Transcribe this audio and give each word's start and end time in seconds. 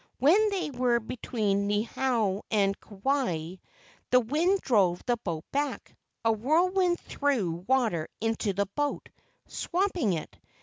When 0.17 0.49
they 0.49 0.71
were 0.71 0.99
between 0.99 1.67
Niihau 1.67 2.41
and 2.49 2.75
Kauai, 2.79 3.57
the 4.09 4.19
wind 4.19 4.61
drove 4.61 5.05
the 5.05 5.17
boat 5.17 5.45
back. 5.51 5.95
A 6.25 6.31
whirlwind 6.31 6.99
threw 6.99 7.63
water 7.67 8.07
into 8.19 8.51
the 8.53 8.65
boat, 8.65 9.09
swamping 9.47 10.13
it. 10.13 10.39